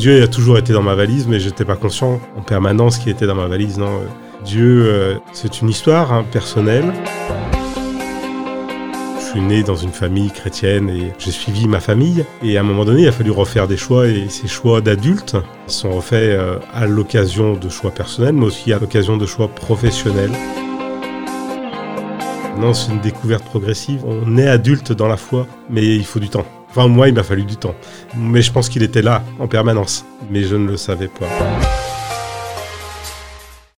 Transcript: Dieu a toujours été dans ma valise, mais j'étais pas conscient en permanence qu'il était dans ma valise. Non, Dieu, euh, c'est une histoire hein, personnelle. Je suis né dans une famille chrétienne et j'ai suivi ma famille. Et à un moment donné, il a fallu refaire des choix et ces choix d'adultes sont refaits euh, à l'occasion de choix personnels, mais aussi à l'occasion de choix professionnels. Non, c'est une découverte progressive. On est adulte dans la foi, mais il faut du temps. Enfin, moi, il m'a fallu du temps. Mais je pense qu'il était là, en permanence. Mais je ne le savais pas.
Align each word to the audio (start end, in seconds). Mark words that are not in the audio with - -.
Dieu 0.00 0.22
a 0.22 0.28
toujours 0.28 0.56
été 0.56 0.72
dans 0.72 0.82
ma 0.82 0.94
valise, 0.94 1.26
mais 1.28 1.38
j'étais 1.38 1.66
pas 1.66 1.76
conscient 1.76 2.22
en 2.34 2.40
permanence 2.40 2.96
qu'il 2.96 3.12
était 3.12 3.26
dans 3.26 3.34
ma 3.34 3.48
valise. 3.48 3.76
Non, 3.76 4.00
Dieu, 4.46 4.86
euh, 4.86 5.16
c'est 5.34 5.60
une 5.60 5.68
histoire 5.68 6.10
hein, 6.10 6.24
personnelle. 6.32 6.90
Je 9.18 9.24
suis 9.26 9.42
né 9.42 9.62
dans 9.62 9.76
une 9.76 9.90
famille 9.90 10.30
chrétienne 10.30 10.88
et 10.88 11.12
j'ai 11.18 11.30
suivi 11.30 11.68
ma 11.68 11.80
famille. 11.80 12.24
Et 12.42 12.56
à 12.56 12.60
un 12.60 12.62
moment 12.62 12.86
donné, 12.86 13.02
il 13.02 13.08
a 13.08 13.12
fallu 13.12 13.30
refaire 13.30 13.68
des 13.68 13.76
choix 13.76 14.06
et 14.06 14.30
ces 14.30 14.48
choix 14.48 14.80
d'adultes 14.80 15.36
sont 15.66 15.90
refaits 15.90 16.14
euh, 16.14 16.56
à 16.72 16.86
l'occasion 16.86 17.52
de 17.52 17.68
choix 17.68 17.90
personnels, 17.90 18.32
mais 18.32 18.46
aussi 18.46 18.72
à 18.72 18.78
l'occasion 18.78 19.18
de 19.18 19.26
choix 19.26 19.48
professionnels. 19.48 20.32
Non, 22.58 22.72
c'est 22.72 22.90
une 22.90 23.00
découverte 23.00 23.44
progressive. 23.44 24.02
On 24.06 24.38
est 24.38 24.48
adulte 24.48 24.92
dans 24.92 25.08
la 25.08 25.18
foi, 25.18 25.46
mais 25.68 25.84
il 25.84 26.06
faut 26.06 26.20
du 26.20 26.30
temps. 26.30 26.46
Enfin, 26.70 26.88
moi, 26.88 27.08
il 27.08 27.14
m'a 27.14 27.22
fallu 27.22 27.44
du 27.44 27.56
temps. 27.56 27.74
Mais 28.16 28.42
je 28.42 28.52
pense 28.52 28.68
qu'il 28.68 28.82
était 28.82 29.02
là, 29.02 29.22
en 29.38 29.48
permanence. 29.48 30.04
Mais 30.30 30.44
je 30.44 30.56
ne 30.56 30.68
le 30.68 30.76
savais 30.76 31.08
pas. 31.08 31.26